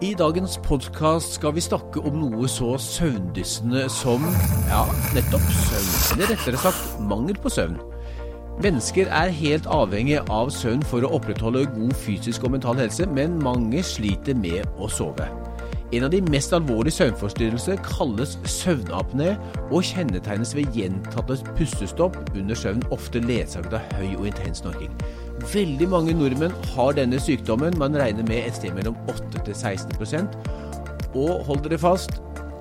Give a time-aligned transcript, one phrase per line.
[0.00, 4.22] I dagens podkast skal vi snakke om noe så søvndyssende som
[4.70, 4.78] ja,
[5.12, 5.90] nettopp søvn.
[6.14, 7.76] Eller rettere sagt mangel på søvn.
[8.64, 13.36] Mennesker er helt avhengig av søvn for å opprettholde god fysisk og mental helse, men
[13.44, 15.28] mange sliter med å sove.
[15.92, 19.34] En av de mest alvorlige søvnforstyrrelser kalles søvnapné
[19.68, 24.96] og kjennetegnes ved gjentatte pustestopp under søvn, ofte ledsaget av høy og intens snorking.
[25.48, 27.78] Veldig mange nordmenn har denne sykdommen.
[27.80, 30.36] Man regner med et sted mellom 8 til 16%
[31.18, 32.20] Og hold dere fast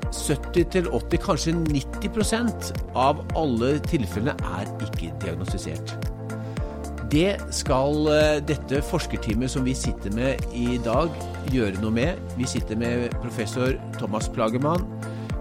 [0.10, 5.94] 70-80, kanskje 90% av alle tilfellene er ikke diagnostisert.
[7.10, 11.14] Det skal eh, dette forskerteamet som vi sitter med i dag,
[11.54, 12.20] gjøre noe med.
[12.38, 14.86] Vi sitter med professor Thomas Plagemann,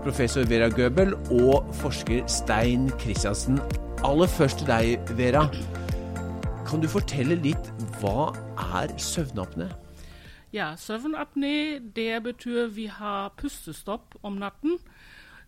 [0.05, 1.13] professor Vera Goebel
[1.43, 3.61] og forsker Stein Christiansen.
[4.07, 5.49] Aller først til deg, Vera.
[6.69, 9.71] Kan du fortelle litt hva er søvnapné?
[10.53, 14.77] Ja, søvnapné det betyr vi har pustestopp om natten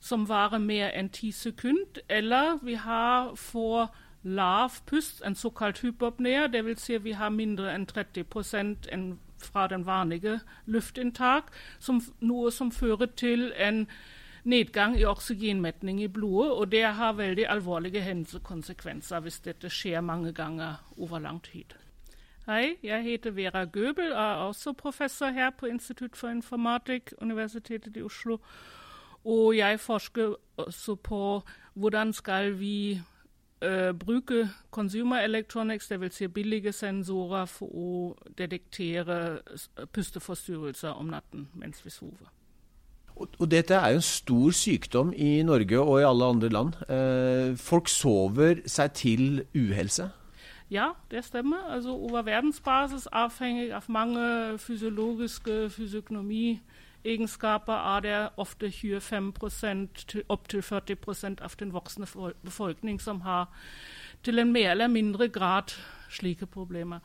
[0.01, 6.47] som varer mer enn ti sekunder, eller vi har for lav pust, en såkalt hypopné,
[6.47, 6.81] dvs.
[6.81, 13.12] Si vi har mindre enn 30 enn fra den vanlige luftinntak, som, noe som fører
[13.16, 13.87] til en
[14.44, 20.32] nedgang i oksygenmetning i blodet, og det har veldig alvorlige hendelsekonsekvenser hvis dette skjer mange
[20.32, 21.77] ganger over lang tid.
[22.47, 27.97] Hei, jeg heter Vera Gøbel og er også professor her på Institutt for informatikk, Universitetet
[27.97, 28.38] i Oslo.
[29.24, 31.42] Og jeg forsker også på
[31.75, 33.00] hvordan skal vi
[33.64, 36.14] uh, bruke consumer electronics, dvs.
[36.14, 39.38] Si billige sensorer, for å detektere
[39.92, 42.39] pusteforstyrrelser om natten mens vi sover.
[43.20, 46.72] Og dette er jo en stor sykdom i Norge og i alle andre land.
[46.88, 50.10] Eh, folk sover seg til uhelse.
[50.70, 51.56] Ja, det stemmer.
[51.70, 59.32] Altså Over verdensbasis, avhengig av mange fysiologiske fysiognomiegenskaper, er det ofte 25
[60.06, 62.06] til opptil 40% av den voksne
[62.44, 63.48] befolkning som har
[64.22, 65.62] til en mer eller mindre grad
[66.10, 66.98] slike problemer.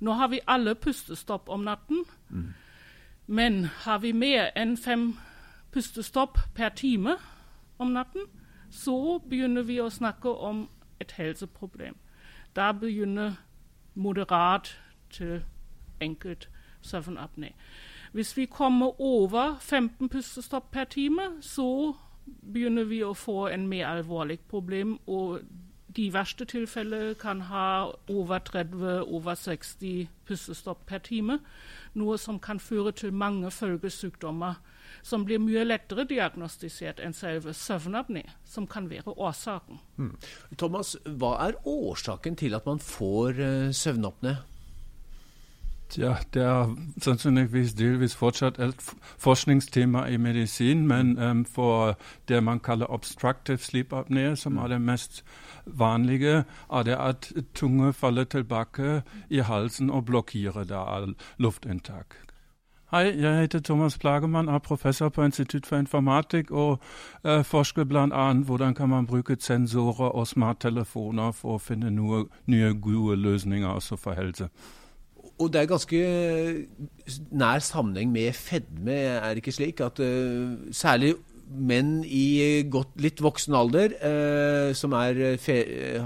[0.00, 2.48] Nå har vi alle pustestopp om natten, mm.
[3.26, 5.16] men har vi mer enn fem
[5.72, 7.16] pustestopp per time
[7.78, 8.22] om natten,
[8.70, 10.68] så begynner vi å snakke om
[11.00, 11.96] et helseproblem.
[12.56, 13.38] Da begynner
[13.94, 14.78] moderat
[15.10, 15.42] til
[16.00, 16.48] enkelt
[16.82, 17.52] søvnapné.
[18.12, 21.94] Hvis vi kommer over 15 pustestopp per time, så
[22.52, 24.98] begynner vi å få en mer alvorlig problem.
[25.06, 25.40] og
[25.96, 31.38] de verste tilfellene kan ha over 30, over 60 pustestopp per time.
[31.94, 34.54] Noe som kan føre til mange følgesykdommer
[35.02, 39.80] som blir mye lettere diagnostisert enn selve søvnapné, som kan være årsaken.
[39.96, 40.14] Mm.
[40.58, 44.36] Thomas, hva er årsaken til at man får uh, søvnapné?
[45.98, 48.82] Ja, det er sannsynligvis delvis fortsatt et
[49.18, 51.96] forskningstema i medisin, men um, for
[52.28, 55.24] det man kaller obstructive sleep apnea, som er det mest
[55.66, 62.29] vanlige, er det at tunge faller tilbake i halsen og blokkerer da all luftinntak.
[62.90, 66.80] Hei, jeg heter Thomas Plagemann, er professor på Institutt for informatikk og
[67.24, 68.32] uh, forsker bl.a.
[68.32, 73.94] hvordan kan man bruke sensorer og smarttelefoner for å finne noe, nye, gode løsninger også
[73.96, 74.48] for helse.
[75.38, 76.00] Og det er ganske
[77.30, 79.80] nær sammenheng med fedme, er det ikke slik?
[79.86, 81.14] At uh, særlig
[81.50, 85.56] menn i godt, litt voksen alder eh, som er, fe,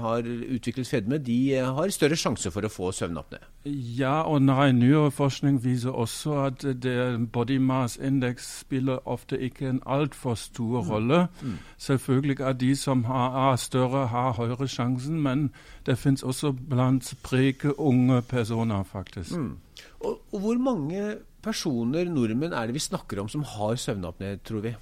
[0.01, 3.41] har utviklet fedme, de har større sjanse for å få søvnapné.
[3.65, 6.97] Ja, og nei, nyere forskning viser også at det
[7.33, 10.89] body mass index spiller ofte ikke en altfor stor mm.
[10.89, 11.21] rolle.
[11.41, 11.59] Mm.
[11.87, 15.49] Selvfølgelig er de som har, større, har høyere sjansen, men
[15.85, 19.37] det fins også blant spreke unge personer, faktisk.
[19.37, 19.55] Mm.
[20.01, 24.65] Og, og hvor mange personer, nordmenn, er det vi snakker om som har søvnapné, tror
[24.65, 24.75] vi?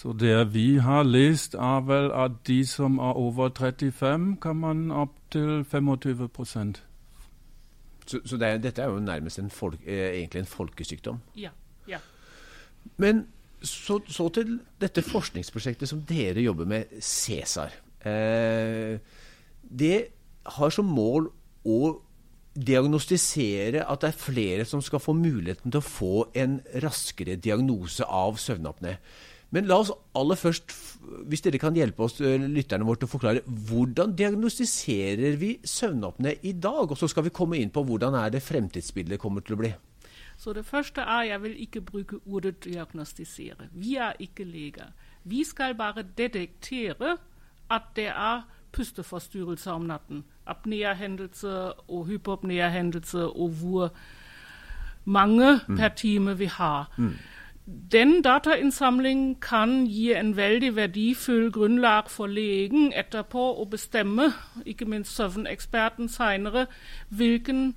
[0.00, 4.86] Så det vi har lest, er vel at de som er over 35, kan man
[4.90, 6.28] opp til 25
[8.06, 11.20] Så, så det er, dette er jo nærmest en folk, eh, egentlig en folkesykdom?
[11.36, 11.50] Ja.
[11.88, 11.98] ja.
[12.96, 13.26] Men
[13.62, 17.70] så, så, til dette forskningsprosjektet som dere jobber med, Cæsar.
[18.04, 18.98] Eh,
[19.62, 20.06] det
[20.46, 21.28] har som mål
[21.64, 22.00] å
[22.56, 28.04] diagnostisere at det er flere som skal få muligheten til å få en raskere diagnose
[28.08, 28.96] av søvnapné.
[29.50, 30.72] Men la oss aller først,
[31.26, 36.36] hvis dere kan hjelpe oss eh, lytterne våre til å forklare, hvordan diagnostiserer vi søvnapné
[36.46, 36.86] i dag?
[36.86, 39.72] Og så skal vi komme inn på hvordan er det fremtidsbildet kommer til å bli.
[40.40, 43.68] Så Det første er jeg vil ikke bruke ordet diagnostisere.
[43.72, 44.94] Vi er ikke leger.
[45.24, 47.18] Vi skal bare detektere
[47.70, 50.24] at det er pusteforstyrrelser om natten.
[50.46, 53.92] Apnea-hendelser og hypopnea-hendelser, og hvor
[55.04, 56.88] mange per time vi har.
[57.92, 64.32] Den datainnsamling kan gi en veldig verdifull grunnlag for legen etterpå å bestemme,
[64.66, 66.66] ikke minst søvneksperten senere,
[67.08, 67.74] hvilken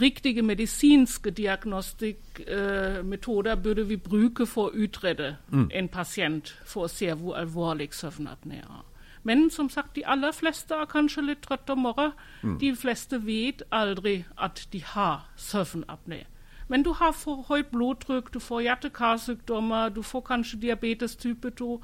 [0.00, 7.34] riktige medisinske diagnostikkmetoder burde vi bruke for å utrede en pasient for å se hvor
[7.36, 8.84] alvorlig søvnapné er.
[9.22, 12.12] Men som sagt, de aller fleste er kanskje litt trøtte om morgenen.
[12.60, 16.24] De fleste vet aldri at de har søvnapné.
[16.68, 21.78] Men du har for høyt blodtrykk, du får hjerte-karsykdommer, du får kanskje diabetes type 2.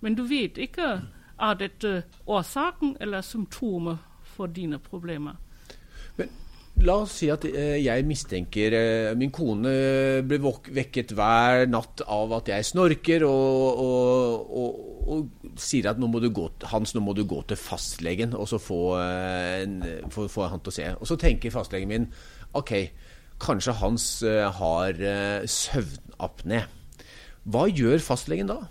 [0.00, 0.88] Men du vet ikke
[1.40, 3.98] er dette årsaken eller symptomet
[4.34, 5.38] for dine problemer.
[6.18, 6.32] Men
[6.82, 9.72] la oss si at eh, jeg mistenker eh, Min kone
[10.26, 10.42] blir
[10.74, 16.22] vekket hver natt av at jeg snorker, og, og, og, og sier at nå må
[16.26, 19.80] gå, Hans, nå må du gå til fastlegen og så få, eh, en,
[20.10, 20.92] få, få han til å se.
[20.98, 22.08] Og så tenker fastlegen min
[22.54, 22.74] OK,
[23.44, 26.64] kanskje Hans eh, har eh, søvnapné.
[27.44, 28.62] Hva gjør fastlegen da?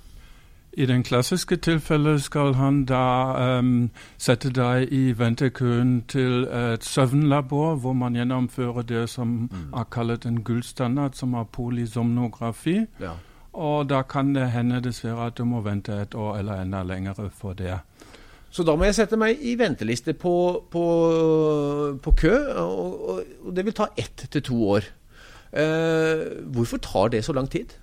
[0.74, 7.76] I den klassiske tilfellet skal han da um, sette deg i ventekøen til et søvnlabor,
[7.76, 12.80] hvor man gjennomfører det som er kalt en gullstandard, som er polysomnografi.
[13.00, 13.14] Ja.
[13.54, 17.30] Og da kan det hende dessverre at du må vente et år eller enda lenger
[17.30, 17.78] for det.
[18.54, 20.34] Så da må jeg sette meg i venteliste på,
[20.70, 20.84] på,
[22.06, 24.90] på kø, og, og, det vil ta ett til to år.
[25.54, 26.22] Eh,
[26.54, 27.74] hvorfor tar det så lang tid?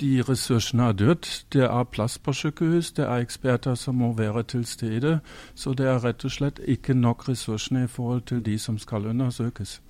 [0.00, 1.28] De ressursene er dødt.
[1.52, 5.18] Det er plass på sykehus, det er eksperter som må være til stede.
[5.54, 9.06] Så det er rett og slett ikke nok ressursene i forhold til de som skal
[9.06, 9.80] undersøkes.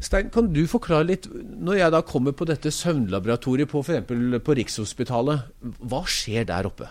[0.00, 1.26] Stein, kan du forklare litt,
[1.58, 4.42] når jeg da kommer på dette søvnlaboratoriet på f.eks.
[4.44, 5.48] på Rikshospitalet,
[5.90, 6.86] hva skjer der oppe?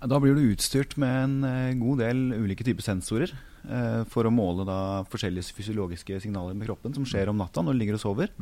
[0.00, 3.32] Da blir du utstyrt med en eh, god del ulike typer sensorer
[3.68, 4.78] eh, for å måle da
[5.12, 8.32] forskjellige fysiologiske signaler med kroppen som skjer om natta når du ligger og sover.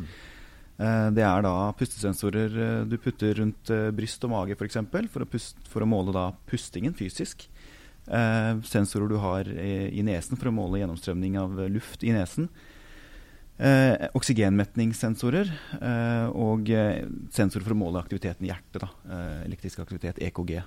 [0.78, 4.78] Eh, det er da pustesensorer eh, du putter rundt eh, bryst og mage f.eks.
[4.86, 7.48] For, for, å pust- for å måle da pustingen fysisk.
[8.06, 12.46] Eh, sensorer du har i, i nesen for å måle gjennomstrømning av luft i nesen.
[13.58, 15.50] Eh, oksygenmetningssensorer
[15.82, 16.70] eh, og
[17.34, 18.84] sensorer for å måle aktiviteten i hjertet.
[18.86, 18.94] Da.
[19.10, 20.60] Eh, elektrisk aktivitet, EKG.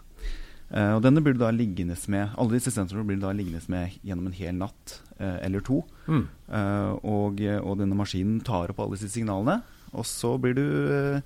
[0.71, 3.59] Eh, og denne blir du da liggende med Alle disse sensorene blir du da liggende
[3.71, 5.81] med gjennom en hel natt uh, eller to.
[6.07, 6.23] Mm.
[6.47, 9.59] Uh, og, og denne maskinen tar opp alle disse signalene.
[9.91, 11.19] Og så blir, du,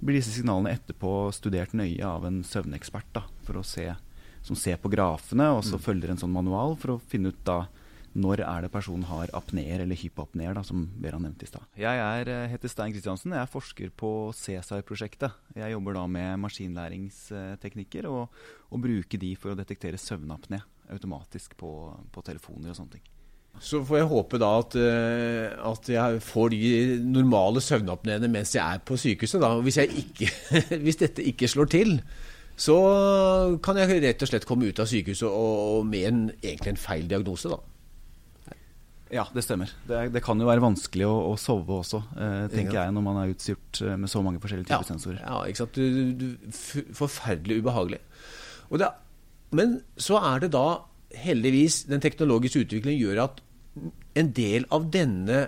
[0.00, 3.10] blir disse signalene etterpå studert nøye av en søvnekspert.
[3.12, 3.90] Da, for å se,
[4.46, 7.66] som ser på grafene, og så følger en sånn manual for å finne ut da
[8.16, 11.66] når er det personen har apneer eller hypoapneer, da, som Beran nevnte i stad.
[11.78, 13.34] Jeg er, eh, heter Stein Kristiansen.
[13.36, 15.34] Jeg er forsker på CESAR-prosjektet.
[15.54, 18.32] Jeg jobber da med maskinlæringsteknikker og,
[18.70, 21.70] og bruker de for å detektere søvnapné automatisk på,
[22.12, 23.04] på telefoner og sånne ting.
[23.60, 26.72] Så får jeg håpe da at, eh, at jeg får de
[27.04, 29.40] normale søvnapneene mens jeg er på sykehuset.
[29.40, 29.54] Da.
[29.64, 30.28] Hvis, jeg ikke,
[30.84, 31.96] hvis dette ikke slår til,
[32.56, 32.76] så
[33.64, 36.84] kan jeg rett og slett komme ut av sykehuset og, og med en, egentlig en
[36.84, 37.52] feil diagnose.
[37.52, 37.60] da.
[39.14, 39.70] Ja, det stemmer.
[39.86, 42.84] Det, det kan jo være vanskelig å, å sove også, eh, tenker Ja.
[42.88, 45.20] jeg, når man er utstyrt eh, med så mange forskjellige typer sensorer.
[45.22, 45.78] Ja, ikke sant?
[45.78, 46.26] Du, du,
[46.96, 48.00] forferdelig ubehagelig.
[48.82, 48.88] Det,
[49.54, 50.66] men så er det da
[51.16, 53.42] heldigvis den teknologiske utviklingen gjør at
[54.16, 55.42] en del av denne,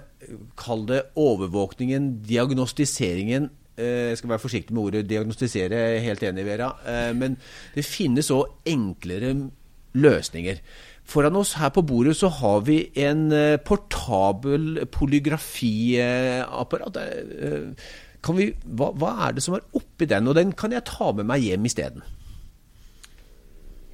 [0.61, 3.49] kall det overvåkningen, diagnostiseringen
[3.81, 6.71] eh, Jeg skal være forsiktig med ordet diagnostisere, jeg er helt enig, Vera.
[6.87, 7.39] Eh, men
[7.75, 9.33] det finnes òg enklere
[9.99, 10.61] løsninger.
[11.09, 16.99] Foran oss her på bordet så har vi en eh, portabel polygrafiapparat.
[17.01, 17.71] Eh,
[18.37, 20.29] vi, hva, hva er det som er oppi den?
[20.29, 22.03] Og den kan jeg ta med meg hjem isteden.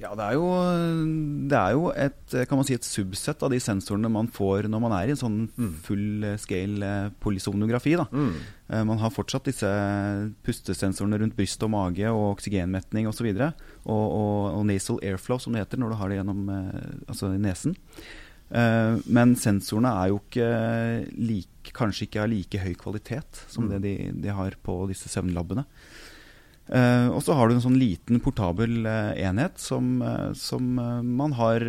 [0.05, 0.47] Ja, det er, jo,
[1.49, 4.83] det er jo et, kan man si, et subsett av de sensorene man får når
[4.83, 5.37] man er i en sånn
[5.85, 7.95] full scale eh, polysonografi.
[7.97, 8.05] Da.
[8.69, 9.69] Eh, Man har fortsatt disse
[10.45, 13.31] pustesensorene rundt bryst og mage og oksygenmetning osv.
[13.33, 16.85] Og, og, og, og nasal airflow, som det heter når du har det gjennom eh,
[17.09, 17.75] altså i nesen.
[19.09, 20.47] Men sensorene er jo ikke
[21.17, 25.63] like, kanskje ikke av like høy kvalitet som det de, de har på disse søvnlabbene.
[26.65, 30.65] Eh, og så har du en sånn liten portabel uh, enhet som, uh, som
[31.05, 31.65] man har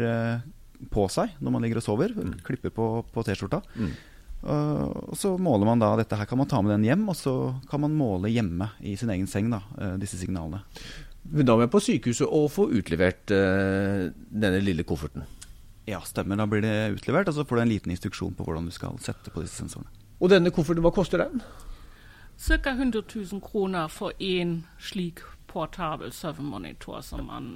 [0.92, 2.14] på seg når man ligger og sover.
[2.46, 3.62] Klipper på, på T-skjorta.
[4.46, 7.16] Eh, og så måler man da dette her kan man ta med den hjem, og
[7.18, 7.34] så
[7.70, 9.62] kan man måle hjemme i sin egen seng da,
[10.00, 10.62] disse signalene.
[11.26, 15.24] Men da må jeg på sykehuset og få utlevert denne lille kofferten.
[15.88, 16.38] Ja, stemmer.
[16.38, 19.00] Da blir det utlevert, og så får du en liten instruksjon på hvordan du skal
[19.02, 19.90] sette på disse sensorene.
[20.20, 21.42] Og denne kofferten, hva koster den?
[22.36, 22.70] Ca.
[22.70, 23.02] 100
[23.32, 27.46] 000 kroner for én slik portabel søvnmonitor som man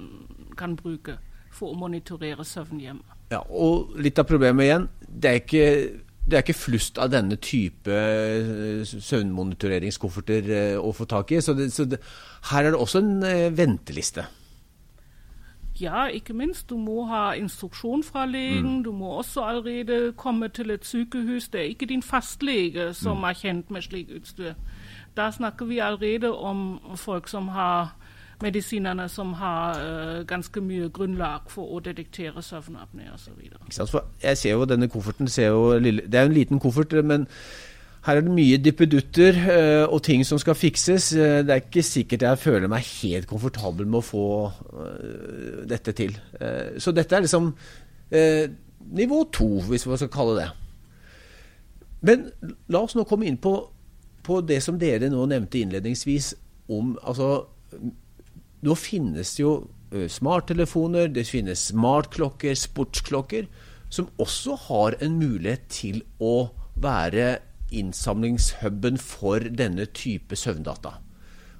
[0.57, 1.19] kan bruke
[1.51, 3.17] for å monitorere søvn hjemme.
[3.31, 5.67] Ja, og litt av problemet igjen, det er ikke
[6.21, 11.39] det er ikke flust av denne type eh, søvnmonitoreringskofferter eh, å få tak i.
[11.41, 11.97] Så, det, så det,
[12.51, 14.27] her er det også en eh, venteliste.
[15.81, 16.69] Ja, ikke minst.
[16.69, 18.77] Du må ha instruksjon fra legen.
[18.77, 18.83] Mm.
[18.83, 21.49] Du må også allerede komme til et sykehus.
[21.49, 23.23] Det er ikke din fastlege som mm.
[23.23, 24.53] er kjent med slik utstyr.
[25.17, 27.95] Da snakker vi allerede om folk som har
[28.41, 33.37] medisinerne som har uh, ganske mye grunnlag for å detektere søvnapné osv.
[34.23, 37.27] Jeg ser jo denne kofferten jo, Det er jo en liten koffert, men
[38.05, 41.11] her er det mye dippedutter uh, og ting som skal fikses.
[41.13, 44.25] Uh, det er ikke sikkert jeg føler meg helt komfortabel med å få
[45.69, 46.15] dette til.
[46.81, 47.51] så dette er liksom
[48.91, 50.47] nivå to, hvis man skal kalle det.
[52.01, 52.25] Men
[52.73, 53.53] la oss nå komme inn på,
[54.25, 56.33] på det som dere nå nevnte innledningsvis
[56.73, 57.45] om altså
[58.65, 59.53] nå finnes det jo
[59.91, 63.47] smarttelefoner, det finnes smartklokker, sportsklokker,
[63.91, 67.39] som også har en mulighet til å være
[67.71, 70.97] innsamlingshuben for denne type søvndata.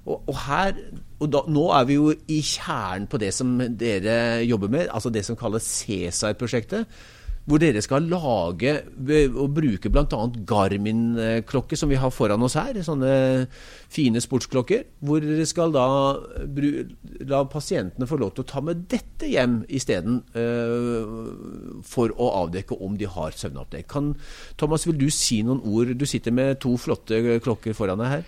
[0.02, 0.78] Og, og, her,
[1.22, 5.12] og da, Nå er vi jo i kjernen på det som dere jobber med, altså
[5.14, 6.86] det som kalles Cæsar-prosjektet
[7.42, 8.72] hvor dere skal lage
[9.26, 10.20] og bruke bl.a.
[10.46, 12.78] Garmin-klokker, som vi har foran oss her.
[12.86, 13.48] Sånne
[13.90, 14.84] fine sportsklokker.
[15.02, 15.86] Hvor dere skal da
[17.32, 22.78] la pasientene få lov til å ta med dette hjem isteden, uh, for å avdekke
[22.78, 23.82] om de har søvnapné.
[24.60, 25.96] Thomas, vil du si noen ord?
[25.98, 28.26] Du sitter med to flotte klokker foran deg her.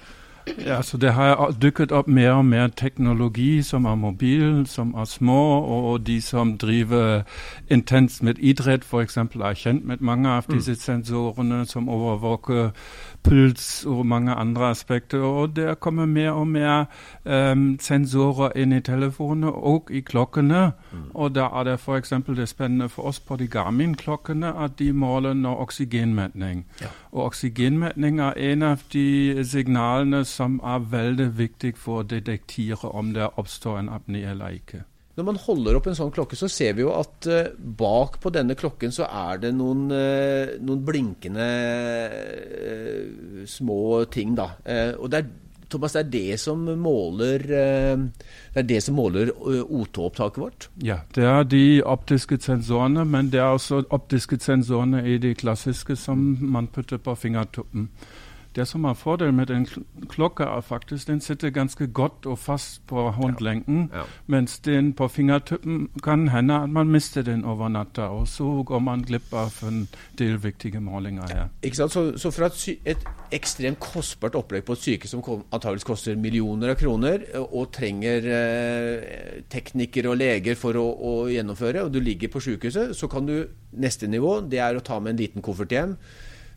[0.67, 5.05] Ja, så Det har dukket opp mer og mer teknologi som er mobil, som er
[5.05, 7.23] små, og de som driver
[7.71, 9.17] intenst med idrett, f.eks.
[9.17, 10.81] er kjent med mange av disse mm.
[10.81, 12.71] sensorene som overvåker
[13.25, 15.19] puls og mange andre aspekter.
[15.19, 16.85] Og det kommer mer og mer
[17.25, 20.71] um, sensorer inn i telefonene og i klokkene.
[20.93, 21.11] Mm.
[21.15, 22.13] Og da er det f.eks.
[22.37, 26.65] det spennende for oss på de Garmin-klokkene at de måler nå oksygenmetning.
[26.81, 26.93] Ja.
[27.13, 33.15] Og oksygenmetning er en av de signalene som er veldig viktig for å detektere om
[33.15, 34.85] det oppstår en apné eller ikke.
[35.15, 38.33] Når man holder opp en sånn klokke, så ser vi jo at uh, bak på
[38.35, 41.49] denne klokken så er det noen, uh, noen blinkende
[42.19, 44.49] uh, små ting, da.
[44.99, 45.33] og det er,
[45.71, 50.67] Thomas, det er det som måler det er det som måler O2-opptaket vårt?
[50.85, 55.97] Ja, det er de optiske sensorene, men det er også optiske sensorene i de klassiske
[55.99, 57.89] som man putter på fingertuppen.
[58.55, 59.67] Det som er fordelen med den
[60.09, 63.99] klokka, er faktisk den sitter ganske godt og fast på håndlenken, ja.
[63.99, 64.05] Ja.
[64.27, 68.03] mens den på fingertuppen kan hende at man mister den over natta.
[68.15, 71.49] Og så går man glipp av en del viktige målinger her.
[71.63, 71.93] Ikke sant?
[71.93, 76.71] Så, så fra et, et, ekstremt kostbart opplegg på et syke som antakeligvis koster millioner
[76.71, 82.31] av kroner, og trenger eh, teknikere og leger for å, å gjennomføre, og du ligger
[82.31, 83.37] på sykehuset, så kan du
[83.75, 85.97] Neste nivå det er å ta med en liten koffert hjem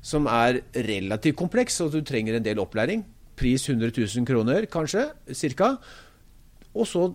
[0.08, 3.04] som er relativt kompleks, og du trenger en del opplæring.
[3.38, 5.74] Pris 100 000 kroner, kanskje, cirka.
[6.74, 7.10] Og så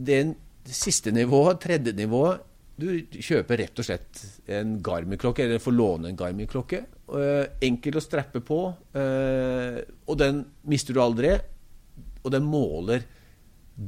[0.00, 0.20] det
[0.64, 2.46] siste nivået, tredje nivået.
[2.80, 4.20] Du kjøper rett og slett
[4.56, 6.84] en Garmin-klokke, eller får låne en Garmin-klokke.
[7.10, 8.60] Uh, enkel å strappe på,
[8.94, 11.34] uh, og den mister du aldri.
[12.20, 13.04] Og den måler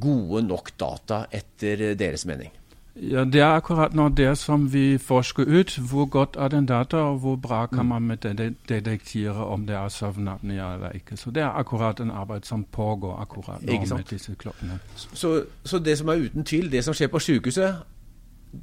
[0.03, 2.53] gode nok data, etter deres mening.
[2.95, 5.79] Ja, Det er akkurat nå det som vi forsker ut.
[5.79, 7.87] Hvor godt er den data, og hvor bra kan mm.
[7.87, 11.17] man med det detektere om det er søvnapné eller ikke.
[11.17, 14.79] Så Det er akkurat en arbeid som pågår akkurat nå med disse klokkene.
[14.97, 17.75] Så, så, det som er uten tvil, det som skjer på sykehuset,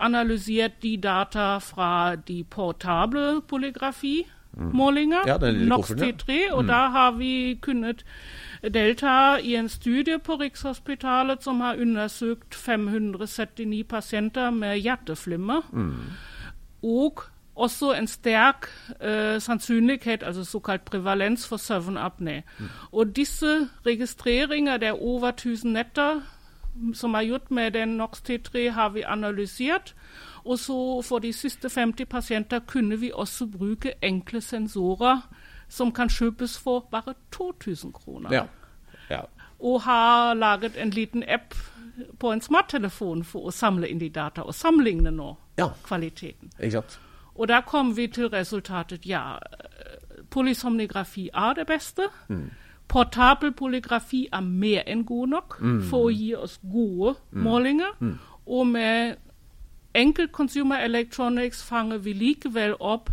[0.00, 5.36] analysert de data fra de portable polygrafimålinger, ja,
[5.68, 6.72] NOx T3, og mm.
[6.72, 8.06] da har vi kunnet
[8.68, 15.62] deltar i en studie på Rikshospitalet som har undersøkt 579 pasienter med hjerteflimmer.
[15.72, 15.94] Mm.
[16.82, 17.22] Og
[17.54, 18.66] også en sterk
[19.04, 22.42] uh, sannsynlighet, altså såkalt prevalens for søvnapné.
[22.58, 22.68] Mm.
[22.92, 26.20] Og disse registreringer, det er over 1000 netter
[26.94, 29.94] som er gjort med den NOx T3, har vi analysert.
[30.44, 35.20] Og så for de siste 50 pasienter kunne vi også bruke enkle sensorer
[35.72, 38.32] som kan kjøpes for bare 2000 kroner.
[38.32, 38.44] Ja.
[39.10, 39.20] Ja.
[39.58, 41.54] Og har laget en liten app
[42.18, 45.70] på en smarttelefon for å samle inn de data og sammenligne nå ja.
[45.84, 46.52] kvaliteten.
[47.34, 49.38] Og da kom vi til resultatet ja,
[50.30, 52.08] polysomnografi er det beste.
[52.28, 52.50] Mm.
[52.88, 55.82] Portabel polygrafi er mer enn god nok mm.
[55.88, 57.42] for å gi oss gode mm.
[57.42, 57.96] målinger.
[58.00, 58.18] Mm.
[58.46, 59.14] Og med
[59.94, 63.10] enkel consumer electronics fanger vi likevel opp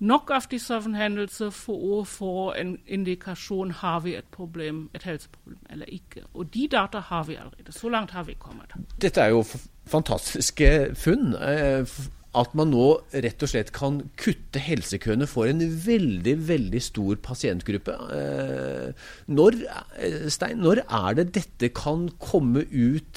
[0.00, 5.60] nok av disse hendelser for å få en indikasjon har vi et problem, et helseproblem
[5.70, 6.24] eller ikke.
[6.34, 7.74] Og de data har vi allerede.
[7.76, 8.72] Så langt har vi kommet.
[9.00, 9.44] Dette er jo
[9.90, 11.34] fantastiske funn.
[11.36, 17.18] Eh, at man nå rett og slett kan kutte helsekøene for en veldig veldig stor
[17.26, 17.96] pasientgruppe.
[18.14, 19.58] Eh, når,
[19.98, 23.12] eh, Stein, når er det dette kan komme ut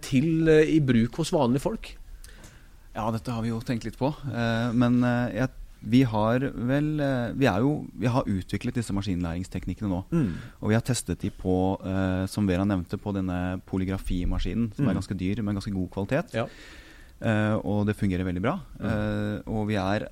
[0.00, 1.96] til i bruk hos vanlige folk?
[2.94, 4.14] Ja, dette har vi jo tenkt litt på.
[4.74, 5.02] Men
[5.34, 5.50] jeg
[5.80, 6.88] vi har vel
[7.38, 10.02] Vi, er jo, vi har utviklet disse maskinlæringsteknikkene nå.
[10.12, 10.30] Mm.
[10.60, 14.90] Og vi har testet de på, uh, som Vera nevnte, på denne polygrafimaskinen, som mm.
[14.92, 16.36] er ganske dyr, men ganske god kvalitet.
[16.36, 16.46] Ja.
[17.20, 18.58] Uh, og det fungerer veldig bra.
[18.80, 20.10] Uh, og vi er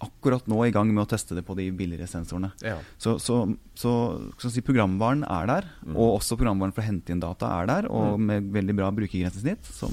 [0.00, 2.52] akkurat nå i gang med å teste det på de billigere sensorene.
[2.64, 2.78] Ja.
[3.00, 3.42] Så, så,
[3.76, 3.92] så,
[4.40, 5.92] så si, programvaren er der, mm.
[5.92, 8.30] og også programvaren for å hente inn data er der, og mm.
[8.30, 9.92] med veldig bra brukergrensesnitt, som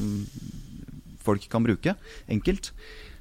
[1.28, 1.97] folk kan bruke
[2.32, 2.71] enkelt.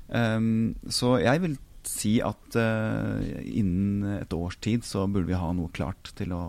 [0.07, 5.51] Um, så jeg vil si at uh, innen et års tid så burde vi ha
[5.55, 6.43] noe klart til å,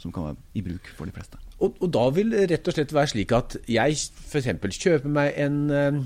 [0.00, 1.40] som kan være i bruk for de fleste.
[1.62, 4.50] Og, og da vil det rett og slett være slik at jeg f.eks.
[4.78, 6.00] kjøper meg en uh,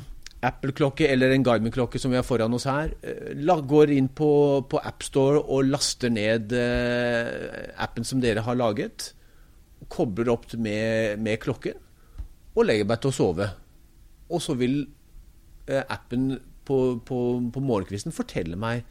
[0.46, 2.92] Apple-klokke eller en Garmin-klokke som vi har foran oss her.
[3.02, 4.30] Uh, går inn på,
[4.70, 6.54] på AppStore og laster ned
[7.76, 9.12] appen som dere har laget.
[9.92, 11.78] Kobler opp med, med klokken
[12.56, 13.48] og legger meg til å sove.
[14.32, 14.78] Og så vil
[15.66, 16.30] appen
[16.66, 17.18] på, på,
[17.54, 18.84] på morgenkvisten forteller meg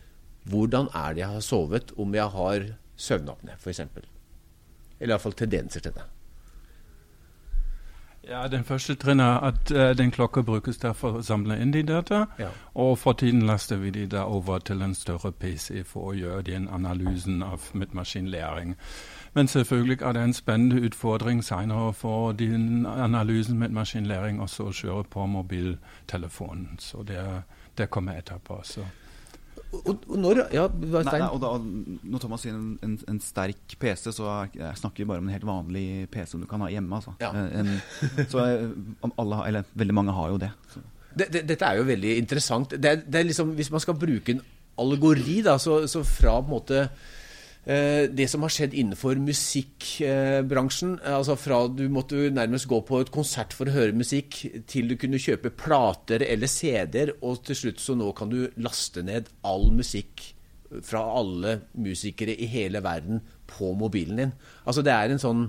[0.49, 3.79] hvordan er det jeg har sovet, om jeg har søvnapné f.eks.
[4.99, 6.05] Eller iallfall tendenser til det.
[8.29, 11.73] Ja, Den første trinn er at uh, den klokka brukes der for å samle inn
[11.73, 12.23] de data.
[12.39, 12.49] Ja.
[12.73, 16.41] Og for tiden laster vi de da over til en større PC for å gjøre
[16.41, 18.75] den analysen av med maskinlæring.
[19.33, 24.73] Men selvfølgelig er det en spennende utfordring senere for den analysen med maskinlæring også å
[24.73, 26.79] kjøre på mobiltelefonen.
[26.79, 27.41] Så det er
[27.77, 28.59] det kommer etterpå.
[28.67, 28.85] Så.
[29.75, 33.75] Og, og når, ja, nei, nei, og da, når Thomas sier en, en, en, sterk
[33.81, 36.69] PC, så jeg snakker vi bare om en helt vanlig PC som du kan ha
[36.71, 36.99] hjemme.
[36.99, 37.15] Altså.
[37.23, 37.31] Ja.
[37.35, 40.51] Eh, en, så alle, eller veldig mange har jo det.
[41.15, 42.77] det, det dette er jo veldig interessant.
[42.77, 44.43] Det det er liksom, hvis man skal bruke en
[44.79, 47.14] allegori, da, så, så fra på en måte Eh,
[47.65, 50.99] det som har skjedd innenfor musikkbransjen.
[51.01, 54.37] altså fra du måtte nærmest gå på et konsert for å høre musikk,
[54.69, 59.01] til du kunne kjøpe plater eller CD-er, og til slutt så nå kan du laste
[59.01, 60.27] ned all musikk
[60.85, 64.35] fra alle musikere i hele verden på mobilen din.
[64.65, 65.47] Altså det er en sånn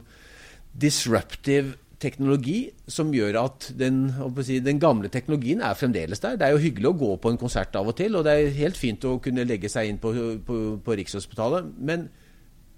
[0.76, 2.58] disruptive teknologi
[2.92, 4.10] som gjør at den,
[4.44, 6.36] si, den, gamle teknologien er fremdeles der.
[6.36, 8.58] Det er jo hyggelig å gå på en konsert av og til, og det er
[8.58, 10.12] helt fint å kunne legge seg inn på,
[10.46, 12.08] på, på Rikshospitalet, men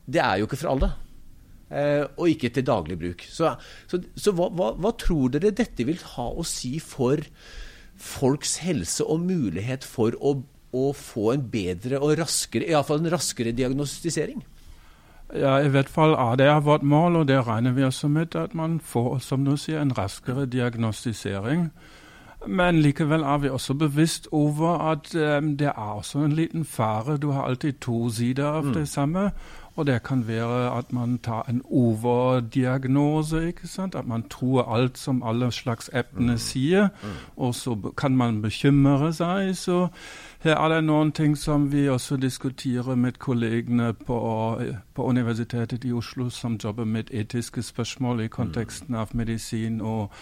[0.09, 0.93] det er jo ikke for alle.
[1.69, 3.25] Eh, og ikke til daglig bruk.
[3.29, 3.51] Så,
[3.91, 7.21] så, så hva, hva, hva, tror dere dette vil ha å si for
[7.99, 10.39] folks helse og mulighet for å,
[10.73, 14.41] å få en bedre og raskere, iallfall en raskere diagnostisering?
[15.35, 18.55] Ja, I hvert fall er det vårt mål, og det regner vi også med at
[18.55, 21.71] man får som du sier, en raskere diagnostisering.
[22.47, 27.17] Men likevel er vi også bevisst over at um, det er også en liten fare.
[27.17, 28.75] Du har alltid to sider av mm.
[28.75, 29.31] det samme.
[29.77, 33.47] Og det kan være at man tar en overdiagnose.
[33.47, 33.95] ikke sant?
[33.95, 36.39] At man tror alt som alle slags appene mm.
[36.39, 37.09] sier, mm.
[37.37, 39.57] og så kan man bekymre seg.
[39.57, 39.87] Så
[40.39, 44.19] her er det noen ting som vi også diskuterer med kollegene på,
[44.95, 49.81] på Universitetet i Oslo, som jobber med etiske spørsmål i konteksten av medisin.
[49.81, 50.13] og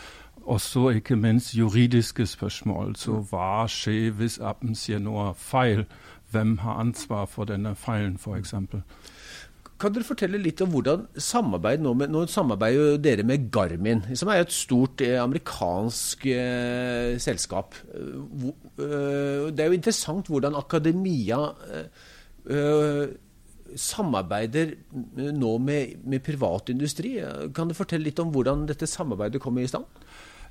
[0.46, 2.96] også ikke minst juridiske spørsmål.
[2.96, 5.84] Så hva skjer hvis appen sier noe feil?
[6.30, 8.54] Hvem har ansvar for denne feilen, f.eks.?
[9.76, 14.30] Kan dere fortelle litt om hvordan samarbeid nå, med, nå samarbeider dere med Garmin, som
[14.32, 17.76] er et stort eh, amerikansk eh, selskap.
[17.92, 18.14] Eh,
[18.80, 22.06] eh, det er jo interessant hvordan akademia eh,
[22.56, 23.02] eh,
[23.76, 24.72] samarbeider
[25.36, 27.18] nå med, med privat industri.
[27.52, 29.84] Kan du fortelle litt om hvordan dette samarbeidet kommer i stand?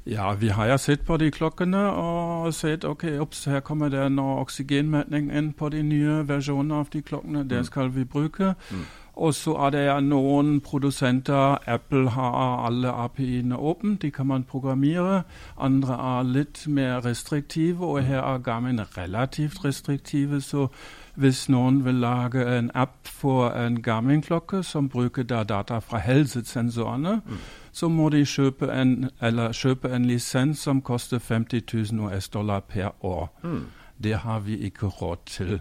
[0.06, 4.36] Ja, vi har sett på de klokkene og sett ok, ups, her kommer det noe
[4.44, 7.42] oksygenmetning inn på de nye versjonene av de klokkene.
[7.50, 7.68] Det mm.
[7.72, 8.52] skal vi bruke.
[8.70, 8.86] Mm.
[9.16, 15.22] Og så er det noen produsenter Apple har alle API-ene åpne, de kan man programmere.
[15.58, 20.42] Andre er litt mer restriktive, og her er Garmin relativt restriktive.
[20.42, 20.68] Så
[21.16, 27.38] hvis noen vil lage en app for en Garmin-klokke som bruker data fra helsesensorene, mm.
[27.72, 29.10] så må de kjøpe en,
[29.54, 33.32] kjøpe en, lisens som koster 50 000 US-dollar per år.
[33.44, 33.66] Mm.
[34.04, 35.60] Det har vi ikke råd til.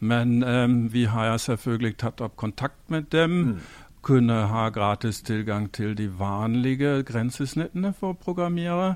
[0.00, 3.30] Men um, vi har selvfølgelig tatt opp kontakt med dem.
[3.30, 3.58] Mm.
[4.02, 8.94] Kunne ha gratis tilgang til de vanlige grensesnittene for programmerere.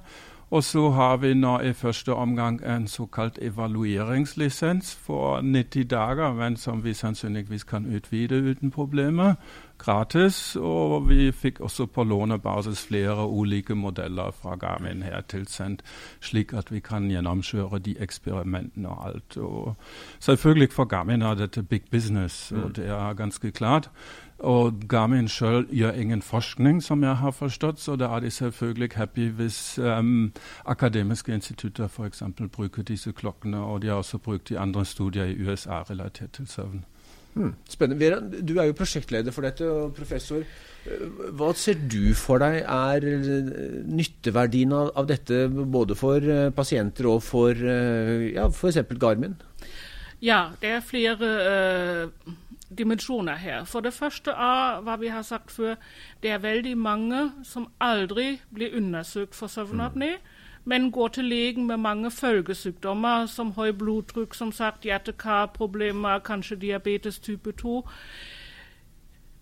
[0.50, 6.56] Og så har vi nå i første omgang en såkalt evalueringslisens for 90 dager, men
[6.56, 9.34] som vi sannsynligvis kan utvide uten problemer.
[9.78, 10.56] Gratis.
[10.56, 15.82] Og vi fikk også på lånebasis flere ulike modeller fra Garmin her tilsendt,
[16.20, 19.36] slik at vi kan gjennomkjøre de eksperimentene og alt.
[19.36, 19.76] Og
[20.18, 22.74] selvfølgelig for Garmin er dette big business, og mm.
[22.74, 23.90] det er ganske klart.
[24.40, 28.88] Og Garmin sjøl gjør ingen forskning, som jeg har forstått, så da er de selvfølgelig
[28.96, 30.32] happy hvis um,
[30.64, 32.22] akademiske institutter f.eks.
[32.52, 33.60] bruker disse klokkene.
[33.60, 36.84] Og de har også brukt de andre studier i USA relatert til søvn.
[37.34, 37.52] Hmm.
[37.68, 38.00] Spennende.
[38.00, 40.40] Vera, du er jo prosjektleder for dette og professor.
[41.36, 43.52] Hva ser du for deg er eh,
[43.86, 48.80] nytteverdien av, av dette, både for uh, pasienter og for ja, f.eks.
[48.96, 49.36] Garmin?
[50.24, 52.38] Ja, det er flere uh
[52.78, 53.64] dimensjoner her.
[53.64, 55.74] For det første er hva vi har sagt før,
[56.22, 60.16] det er veldig mange som aldri blir undersøkt for søvnapné,
[60.64, 67.18] men går til legen med mange følgesykdommer som høy blodtrykk, som sagt, hjerte-kar-problemer, kanskje diabetes
[67.18, 67.82] type 2.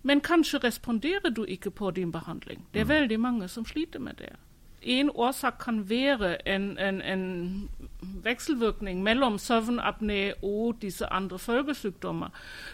[0.03, 2.67] Men kanskje responderer du ikke på din behandling.
[2.73, 2.89] Det er mm.
[2.89, 4.35] veldig mange som sliter med det
[4.81, 7.69] en årsak kan være en, en, en
[8.01, 12.27] vekselvirkning mellom søvnapné og disse andre følgesykdommer.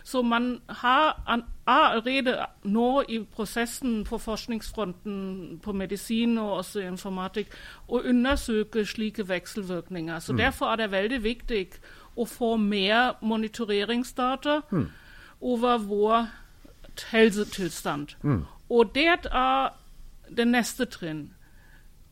[0.04, 7.48] Så man har allerede nå i prosessen på forskningsfronten på medisin og også informatikk
[7.88, 10.20] å undersøke slike vekselvirkninger.
[10.20, 10.38] Så mm.
[10.38, 11.68] Derfor er det veldig viktig
[12.16, 14.86] å få mer monitoreringsdata mm.
[15.42, 16.28] over vår
[17.12, 18.08] helsetilstand.
[18.22, 18.46] Mm.
[18.70, 19.70] Og det er
[20.38, 21.35] det neste trinn.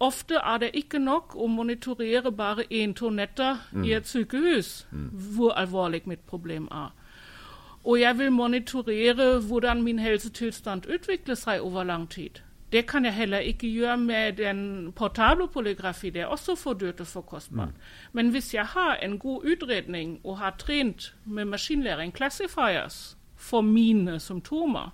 [0.03, 3.83] Ofte er det ikke nok å monitorere bare én-to netter mm.
[3.87, 5.09] i et sykehus, mm.
[5.35, 6.89] hvor alvorlig mitt problem er.
[7.83, 12.43] Og jeg vil monitorere hvordan min helsetilstand utvikler seg over lang tid.
[12.71, 16.09] Det kan jeg heller ikke gjøre med den portable polygrafi.
[16.09, 17.69] Det er også for dyrt og for kostbart.
[17.69, 18.11] Mm.
[18.11, 24.19] Men hvis jeg har en god utredning og har trent med maskinlæring classifiers for mine
[24.19, 24.89] symptomer,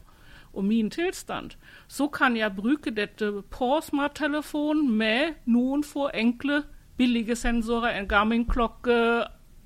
[0.54, 1.52] og min tilstand,
[1.88, 6.64] så kan jeg bruke dette på smarttelefonen med noen få enkle,
[6.98, 9.24] billige sensorer, en Garmin-klokke,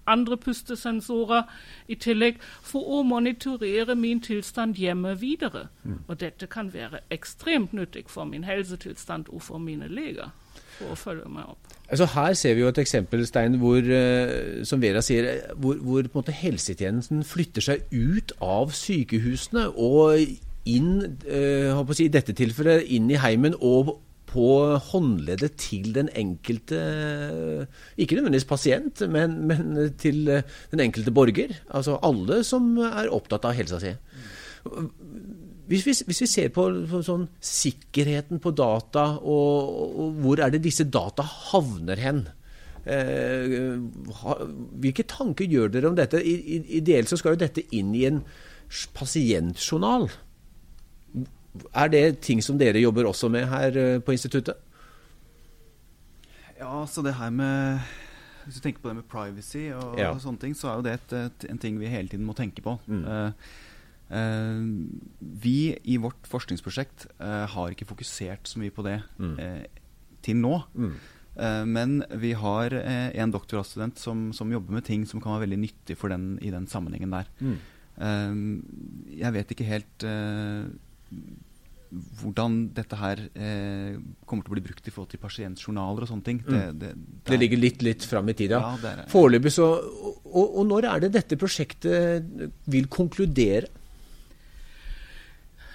[0.07, 1.43] andre pustesensorer
[1.87, 5.67] i tillegg, for å monitorere min tilstand hjemme videre.
[5.83, 6.01] Mm.
[6.07, 10.31] Og dette kan være ekstremt nyttig for min helsetilstand og for mine leger.
[10.73, 11.73] for å følge meg opp.
[11.85, 16.31] Altså Her ser vi jo et eksempel Stein, hvor, uh, som Vera sier, hvor, hvor
[16.31, 20.33] helsetjenesten flytter seg ut av sykehusene og
[20.69, 23.97] inn, uh, si, i dette tilfellet inn i heimen og
[24.33, 24.49] på
[24.89, 26.79] håndleddet til den enkelte
[27.97, 31.53] Ikke nødvendigvis pasient, men, men, til eh, den enkelte borger.
[31.69, 33.93] Altså alle som er opptatt av helsa si.
[35.69, 40.53] Hvis vi, hvis vi ser på, på sånn sikkerheten på data, og, og, hvor er
[40.53, 42.25] det disse data havner hen?
[42.83, 43.53] Eh,
[44.83, 46.19] hvilke tanker gjør dere om dette?
[46.23, 48.23] Ideelt så skal jo dette inn i en
[48.97, 50.09] pasientjournal.
[51.53, 54.57] Er det ting som dere jobber også med her eh, på instituttet?
[56.57, 57.83] Ja, så det her med
[58.45, 60.09] Hvis du tenker på det med privacy og, ja.
[60.11, 62.33] og sånne ting, så er jo det et, et, en ting vi hele tiden må
[62.35, 62.73] tenke på.
[62.91, 63.05] Mm.
[63.07, 63.31] Uh,
[64.11, 64.65] uh,
[65.45, 69.37] vi i vårt forskningsprosjekt uh, har ikke fokusert så mye på det Mm.
[70.23, 70.57] til nå.
[70.75, 70.93] Mm.
[71.67, 75.97] men vi har en doktorgradsstudent som, som jobber med ting som kan være veldig nyttig
[75.97, 77.31] for den i den sammenhengen der.
[77.39, 78.59] Mm.
[79.17, 80.05] Jeg vet ikke helt
[81.93, 86.25] hvordan dette her eh, kommer til å bli brukt i forhold til pasientjournaler og sånne
[86.25, 86.39] ting.
[86.47, 86.91] Det, det,
[87.29, 88.73] Det ligger litt, litt fram i tid, ja.
[88.81, 92.25] Ja, Foreløpig så og, og når er det dette prosjektet
[92.73, 93.69] vil konkludere?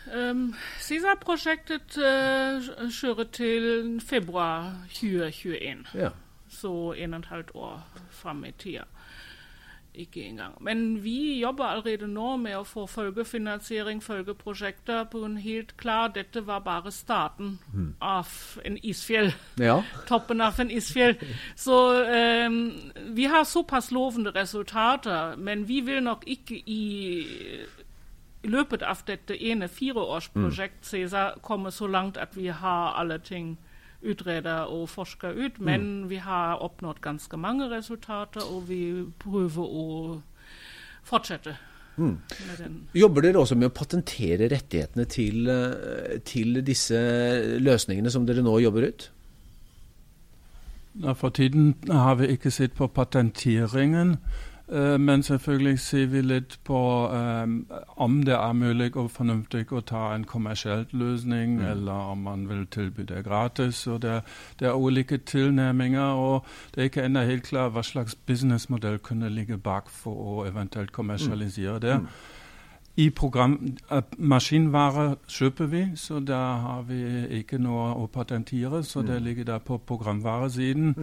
[0.08, 3.66] Um, CISA-prosjektet uh, kjører til
[4.00, 5.84] februar 2021.
[6.00, 6.14] Ja.
[6.48, 7.82] Så en og et halvt år
[8.16, 8.88] fram i tida.
[9.98, 10.54] Ikke engang.
[10.60, 16.44] Men vi jobber allerede nå med å få følgefinansiering, følgeprosjekter, på en helt klar Dette
[16.46, 17.58] var bare starten
[18.00, 18.30] av
[18.64, 19.32] en isfjell.
[19.58, 19.82] ja.
[20.08, 21.16] Toppen av en isfjell.
[21.56, 22.04] Så
[22.46, 26.82] um, vi har såpass lovende resultater, men vi vil nok ikke i
[28.44, 33.56] løpet av dette ene fireårsprosjekt CESAR komme så langt at vi har alle ting
[34.02, 38.82] utredet og forske ut, men vi har oppnådd ganske mange resultater, og vi
[39.18, 39.86] prøver å
[41.08, 41.56] fortsette
[41.98, 42.14] Mm.
[42.94, 46.98] Jobber dere også med å patentere rettighetene til, eh, til disse
[47.58, 49.10] løsningene som dere nå jobber ut?
[51.14, 54.16] For tiden har vi ikke sett på patenteringen,
[55.00, 56.78] men selvfølgelig ser vi litt på
[57.08, 62.48] um, om det er mulig og fornuftig å ta en kommersiell løsning, eller om man
[62.48, 63.86] vil tilby det gratis.
[63.86, 64.20] og Det,
[64.60, 69.32] det er ulike tilnærminger, og det er ikke ennå helt klart hva slags businessmodell kunne
[69.32, 71.96] ligge bak for å eventuelt kommersialisere det.
[71.98, 72.37] I
[73.14, 76.98] program, eh, Maskinvare kjøper vi, så der har vi
[77.38, 78.82] ikke noe å patentere.
[78.84, 80.94] Så det ligger der på programvaresiden.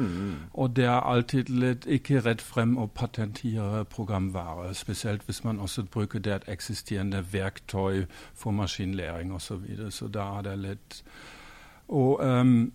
[0.54, 4.74] Og det er alltid litt ikke rett frem å patentere programvare.
[4.74, 9.46] Spesielt hvis man også bruker det et eksisterende verktøy for maskinlæring osv.
[9.46, 9.92] Så, videre.
[9.92, 11.04] så da er det litt
[11.88, 12.72] Og ehm,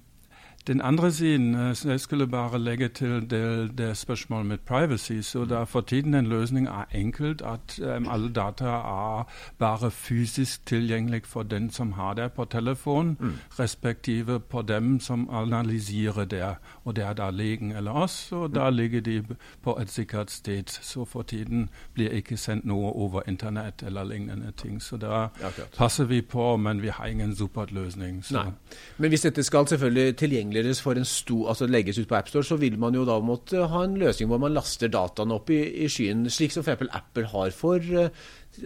[0.67, 5.21] den andre siden, jeg skulle bare legge til det, det spørsmålet med privacy.
[5.21, 9.91] Så det er for tiden en løsning er enkelt at um, alle data er bare
[9.91, 13.19] fysisk tilgjengelig for den som har det på telefon,
[13.59, 16.55] respektive på dem som analyserer det.
[16.85, 19.25] Og det er da legen eller oss, og da ligger de
[19.63, 20.63] på et sikkert sted.
[20.69, 24.83] Så for tiden blir ikke sendt noe over internett eller lignende ting.
[24.83, 25.29] Så da
[25.77, 28.25] passer vi på, men vi har ingen superløsning.
[28.25, 28.35] Så.
[28.35, 28.53] Nei.
[28.99, 30.17] Men hvis dette skal selvfølgelig
[30.51, 33.67] tilgjengeliggjøres for en stor, altså legges ut på AppStore, så vil man jo da måtte
[33.71, 36.91] ha en løsning hvor man laster dataene opp i, i skyen, slik som f.eks.
[36.91, 38.11] Apple har for eh,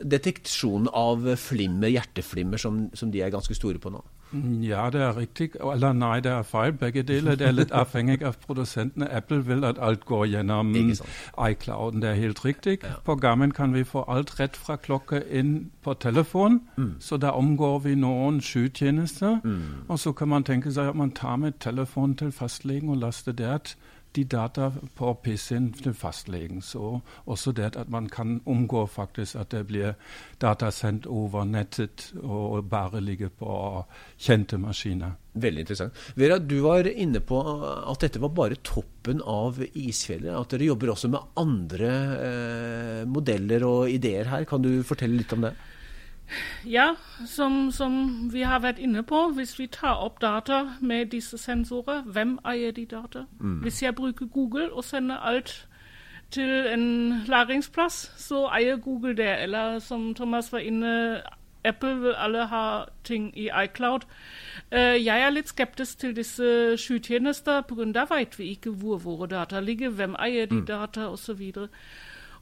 [0.03, 4.03] deteksjon av flimmer, hjerteflimmer, som, som de er ganske store på nå.
[4.63, 5.51] Ja, det er riktig.
[5.61, 6.73] Eller nei, det er feil.
[6.73, 7.37] Begge deler.
[7.37, 9.09] Det er litt avhengig av produsentene.
[9.11, 11.09] Apple vil at alt går gjennom sant.
[11.51, 12.03] iClouden.
[12.03, 12.79] Det er helt riktig.
[12.83, 12.99] Ja.
[13.05, 16.61] På Garmin kan vi få alt rett fra klokke inn på telefon.
[16.77, 16.95] Mm.
[17.01, 19.41] Så da omgår vi noen skytjenester.
[19.89, 23.33] Og så kan man tenke seg at man tar med telefonen til fastlegen og laster
[23.33, 23.59] der
[24.15, 26.63] de data på PC-en til fastlegen.
[26.63, 27.01] Så
[27.31, 29.95] også det at man kan omgå faktisk at det blir
[30.43, 33.85] data sendt over nettet og bare ligger på
[34.19, 35.17] kjente maskiner.
[35.35, 36.01] Veldig interessant.
[36.15, 40.31] Vera, du var inne på at dette var bare toppen av isfjellet.
[40.31, 41.93] At dere jobber også med andre
[42.29, 44.47] eh, modeller og ideer her.
[44.47, 45.57] Kan du fortelle litt om det?
[46.67, 46.95] Ja,
[47.27, 52.03] som, som vi har vært inne på, hvis vi tar opp data med disse sensorer,
[52.03, 53.27] hvem eier de data?
[53.63, 55.69] Hvis jeg bruker Google og sender alt
[56.31, 59.43] til en lagringsplass, så eier Google det.
[59.43, 61.21] Eller som Thomas var inne
[61.65, 64.01] Apple vil alle ha ting i iCloud.
[64.73, 68.05] Uh, jeg er litt skeptisk til disse skytjenester, pga.
[68.11, 71.53] vet vi ikke hvor våre data ligger, hvem eier de data osv.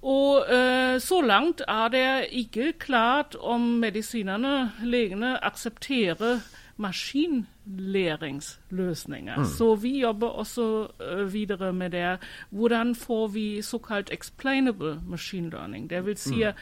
[0.03, 6.39] Og eh, så langt er det ikke klart om medisinerne, legene, aksepterer
[6.77, 9.45] maskinlæringsløsninger.
[9.45, 12.19] Så vi jobber også eh, videre med det.
[12.51, 15.91] Hvordan får vi såkalt explainable machine learning?
[15.91, 16.55] Det vil si at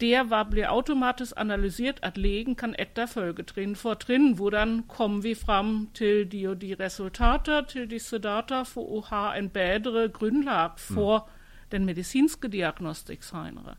[0.00, 4.32] det hva blir automatisk analysert, at legen kan etterfølge trinn for trinn.
[4.32, 9.38] Hvordan kom vi fram til de og de resultater, til disse data, for å ha
[9.38, 11.28] en bedre grunnlag for
[11.72, 13.76] den medisinske diagnostikk senere.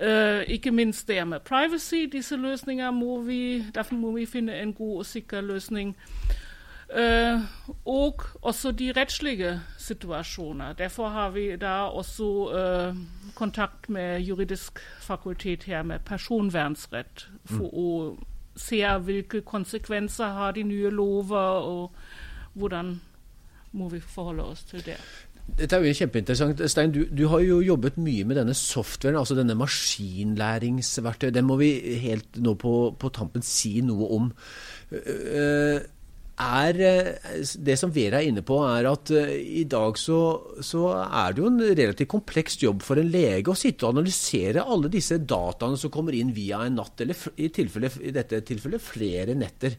[0.00, 2.06] Uh, ikke minst det med privacy.
[2.12, 5.96] Disse løsninger må vi, derfor må vi finne en god og sikker løsning.
[6.98, 7.40] Uh,
[7.84, 10.72] og også de rettslige situasjoner.
[10.72, 12.96] Derfor har vi da også uh,
[13.34, 18.16] kontakt med juridisk fakultet her med personvernsrett, for å
[18.56, 21.92] se hvilke konsekvenser har de nye lover, og
[22.52, 23.00] hvordan
[23.72, 24.96] må vi forholde oss til det.
[25.58, 26.60] Dette er jo kjempeinteressant.
[26.70, 31.36] Stein, du, du, har jo jobbet mye med denne softwaren, altså denne maskinlæringsverktøyet.
[31.36, 31.70] Den må vi
[32.02, 34.28] helt nå på, på tampen si noe om.
[34.90, 35.80] Uh,
[36.40, 36.78] er
[37.60, 40.20] Det som Vera er inne på, er at i dag så,
[40.64, 44.64] så, er det jo en relativt kompleks jobb for en lege å sitte og analysere
[44.64, 48.88] alle disse dataene som kommer inn via en natt, eller i, tilfelle, i dette tilfellet
[48.88, 49.76] flere netter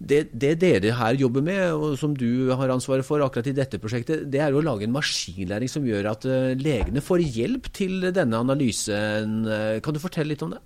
[0.00, 3.80] det, det, dere her jobber med, og som du har ansvaret for akkurat i dette
[3.82, 8.08] prosjektet, det er å lage en maskinlæring som gjør at uh, legene får hjelp til
[8.08, 9.42] denne analysen.
[9.84, 10.62] Kan du fortelle litt om det?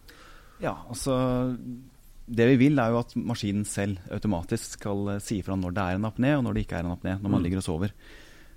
[0.62, 1.18] Ja, altså
[2.24, 5.82] det vi vil, er jo at maskinen selv automatisk skal uh, si fra når det
[5.82, 7.46] er en apné, og når det ikke er en apné, når man mm.
[7.48, 7.98] ligger og sover.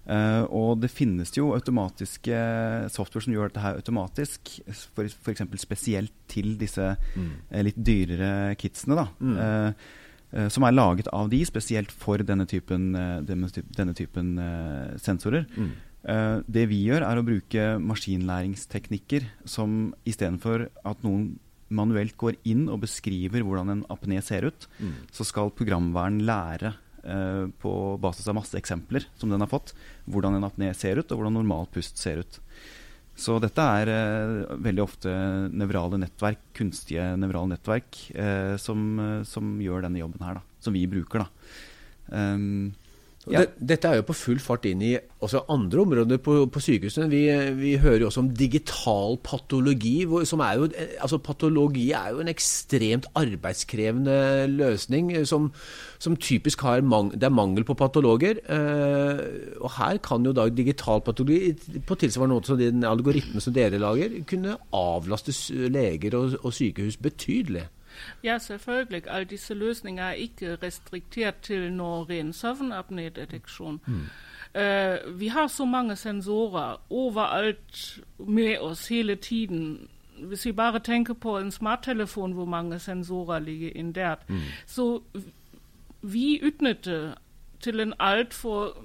[0.08, 2.38] Uh, og det finnes jo automatiske
[2.94, 5.48] software som gjør dette her automatisk, f.eks.
[5.58, 7.32] spesielt til disse mm.
[7.66, 9.02] litt dyrere kitsene.
[9.02, 9.10] da.
[9.18, 9.40] Mm.
[9.42, 10.07] Uh, Eh,
[10.52, 15.48] som er laget av de, spesielt for denne typen, eh, denne, typen uh, sensorer.
[15.56, 15.76] Mm.
[16.48, 21.34] Det vi gjør, er å bruke maskinlæringsteknikker som istedenfor at noen
[21.68, 24.94] manuelt går inn og beskriver hvordan en apné ser ut, mm.
[25.12, 26.78] så skal programvern lære
[27.60, 29.74] på basis av masse eksempler som den har fått,
[30.08, 32.40] hvordan en apné ser ut, og hvordan normal pust ser ut.
[33.17, 35.12] Så dette er eh, veldig ofte
[35.49, 40.60] nevrale nettverk, kunstige nevrale nettverk, eh, som, eh, som, gjør denne jobben her, da.
[40.62, 41.30] Som vi bruker, da.
[42.08, 42.75] Um,
[43.34, 43.44] ja.
[43.60, 47.10] Dette er jo på full fart inn i også andre områder på, på sykehusene.
[47.12, 47.22] Vi,
[47.58, 50.06] vi, hører jo også om digital patologi.
[50.08, 50.70] Hvor, som er jo,
[51.04, 55.50] altså Patologi er jo en ekstremt arbeidskrevende løsning som,
[56.00, 58.42] som typisk har mang, det er mangel på patologer.
[58.48, 59.24] Eh,
[59.60, 61.56] og her kan jo da digital patologi,
[61.88, 65.36] på tilsvarende måte som den algoritmen som dere lager, kunne avlaste
[65.74, 67.68] leger og, og sykehus betydelig.
[68.23, 69.03] Ja, selvfølgelig.
[69.07, 73.79] Alle disse løsninger er ikke restriktert til noe ren søvnapnédeteksjon.
[73.86, 74.01] Mm.
[74.55, 79.88] Uh, vi har så mange sensorer overalt med oss hele tiden.
[80.19, 84.15] Hvis vi bare tenker på en smarttelefon, hvor mange sensorer ligger inn der.
[84.27, 84.39] Mm.
[84.65, 85.01] Så
[86.01, 87.13] vi utnytter
[87.60, 88.77] til en altfor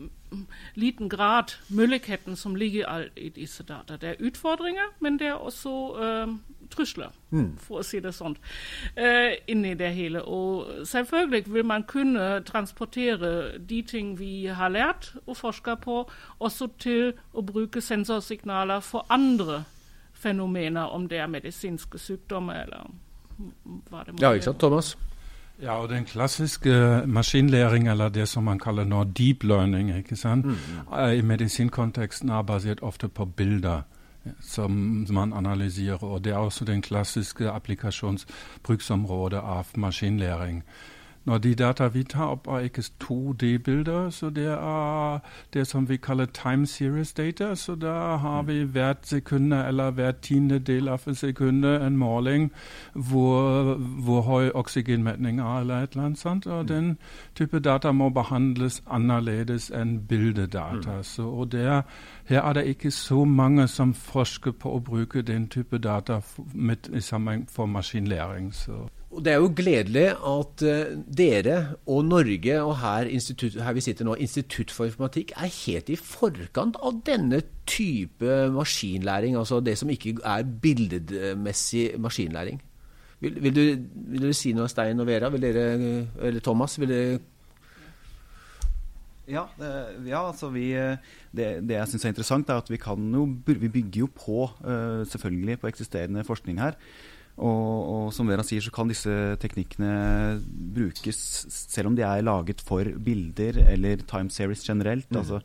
[0.74, 3.96] liten grad muligheten som ligger i disse data.
[3.96, 6.34] Det er utfordringer, men det er også uh,
[6.70, 7.58] trusler, mm.
[7.58, 8.36] for å si det sånn,
[8.98, 10.22] uh, inni det hele.
[10.22, 16.02] Og selvfølgelig vil man kunne transportere de ting vi har lært og forska på,
[16.38, 19.64] også til å bruke sensorsignaler for andre
[20.12, 22.92] fenomener, om det er medisinske sykdommer eller
[23.90, 24.22] hva det måtte være.
[24.22, 24.96] Ja, ikke sant, Thomas?
[25.62, 30.46] Ja, og den klassiske maskinlæring, eller det som man kaller nå deep learning, ikke sant?
[30.46, 30.56] Mm,
[30.90, 31.10] mm.
[31.18, 33.82] i medisinkonteksten er basert ofte på bilder
[34.40, 36.04] som man analyserer.
[36.04, 40.62] Og det er også den klassiske applikasjonsbruksområdet av maskinlæring.
[41.24, 45.18] Når de data vi tar opp, er ikke 2D-bilder, så det er
[45.54, 47.54] det som vi kaller time series data.
[47.54, 52.50] Så da har vi hvert sekund eller hvert tiendedel av et sekund en måling
[52.94, 56.46] hvor, hvor høy oksygenmetning er, eller et eller annet sånt.
[56.46, 56.98] Og den
[57.34, 60.96] type data må behandles annerledes enn bildedata.
[60.96, 61.02] Mm.
[61.02, 61.82] Så, og der,
[62.24, 66.20] her er det ikke så mange som forsker på å bruke den type data
[66.54, 68.54] med, i sammenheng for maskinlæring.
[68.54, 68.72] Så.
[69.12, 74.08] Og Det er jo gledelig at uh, dere og Norge, og her, her, vi sitter
[74.08, 79.36] nå, Institutt for informatikk, er helt i forkant av denne type maskinlæring.
[79.36, 82.62] Altså det som ikke er bildemessig maskinlæring.
[83.22, 83.60] Vil, vil, du,
[84.14, 85.28] vil dere si noe, Stein og Vera?
[85.30, 86.80] Dere, eller Thomas?
[86.80, 87.20] Vil dere
[89.30, 89.68] ja, det,
[90.08, 90.72] ja, altså vi,
[91.30, 95.06] det, det jeg syns er interessant, er at vi, jo, vi bygger jo på, uh,
[95.06, 96.74] selvfølgelig, på eksisterende forskning her.
[97.40, 99.92] Og, og, som Vera sier, så kan disse teknikkene
[100.76, 105.08] brukes selv om de er laget for bilder eller time series generelt.
[105.10, 105.22] Mm.
[105.22, 105.40] Altså,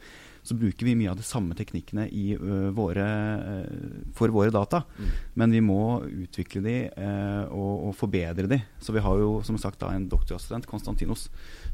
[0.47, 4.83] så bruker vi mye av de samme teknikkene uh, våre, uh, for våre data.
[4.95, 5.09] Mm.
[5.41, 8.61] Men vi må utvikle de uh, og, og, forbedre de.
[8.79, 11.27] Så vi har jo som sagt da, en doktorassistent, Konstantinos,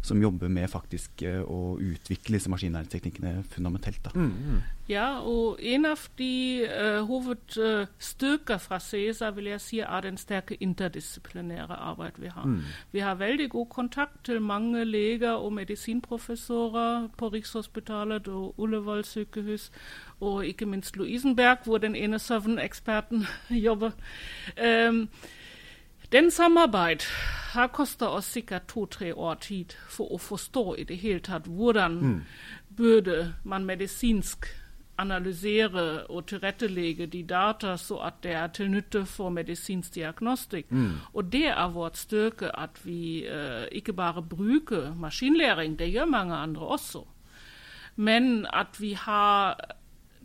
[0.03, 4.01] som jobber med faktisk å utvikle disse maskinlæringsteknikkene fundamentelt.
[4.03, 4.11] Da.
[4.17, 4.89] Mm, mm.
[4.89, 10.57] Ja, og en av de uh, hovedstyrker fra CESA vil jeg si er den sterke
[10.59, 12.45] interdisiplinære arbeid vi har.
[12.45, 12.61] Mm.
[12.91, 19.71] Vi har veldig god kontakt til mange leger og medisinprofessorer på Rikshospitalet og Ullevål sykehus,
[20.19, 23.25] og ikke minst Loisenberg, hvor den ene søvneksperten
[23.65, 23.91] jobber.
[24.89, 25.09] Um,
[26.11, 27.01] den samarbeid
[27.53, 31.95] har koster oss sikkert to-tre år tid for å forstå i det hele tatt hvordan
[32.01, 32.19] mm.
[32.77, 34.62] burde man medisinsk
[35.03, 40.71] analysere og tilrettelegge de data så at det er til nytte for medisinsk diagnostikk.
[40.71, 40.91] Mm.
[41.13, 46.35] Og det er vårt styrke at vi uh, ikke bare bruker maskinlæring, det gjør mange
[46.35, 47.03] andre også.
[47.95, 49.59] Men at vi har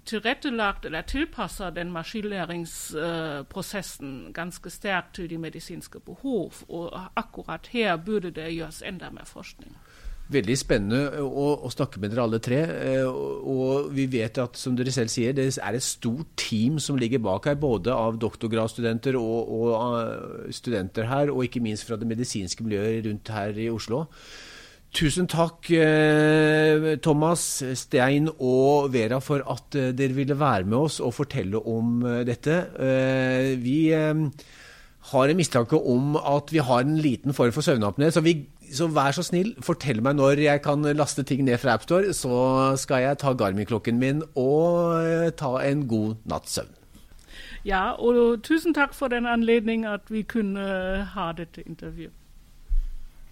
[0.09, 6.53] tilrettelagt eller tilpasser den maskinlæringsprosessen ganske sterkt til de medisinske behov.
[6.69, 9.77] Og akkurat her burde det gjøres enda mer forskning.
[10.29, 12.59] Veldig spennende å, snakke med dere alle tre.
[13.49, 17.23] Og vi vet at som dere selv sier, det er et stort team som ligger
[17.25, 17.57] bak her.
[17.57, 23.33] Både av doktorgradsstudenter og, og studenter her, og ikke minst fra det medisinske miljøet rundt
[23.33, 24.05] her i Oslo.
[24.89, 27.43] Tusen takk, eh, Thomas,
[27.77, 32.23] Stein og Vera, for at eh, dere ville være med oss og fortelle om eh,
[32.25, 32.57] dette.
[33.61, 33.93] Vi
[35.13, 38.25] har en mistanke om at vi har en liten form for søvnapné, så,
[38.75, 42.75] så, vær så snill, fortell meg når jeg kan laste ting ned fra AppStore, så
[42.81, 46.75] skal jeg ta Garmin-klokken min og ta en god natts søvn.
[47.65, 50.65] Ja, og tusen takk for den anledning at vi kunne
[51.15, 52.15] ha dette intervjuet.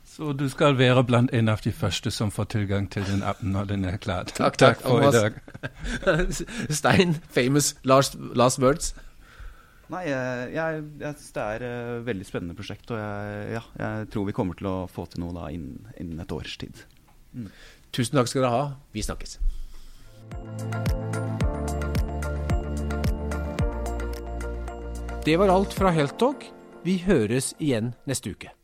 [0.07, 3.51] Så du skal være blant en av de første som får tilgang til den appen
[3.53, 4.25] når den er klar.
[4.25, 5.33] Takk, takk, takk for i dag.
[6.79, 8.95] Stein, famous last, last words?
[9.93, 12.91] Nei, jeg, jeg, jeg synes det er et veldig spennende prosjekt.
[12.91, 16.23] Og jeg, ja, jeg, tror vi kommer til å få til noe da innen, innen
[16.25, 16.83] et års tid.
[17.37, 17.47] Mm.
[17.95, 18.67] Tusen takk skal dere ha.
[18.97, 19.39] Vi snakkes.
[25.27, 26.51] Det var alt fra Heltog.
[26.87, 28.56] Vi høres igjen neste uke.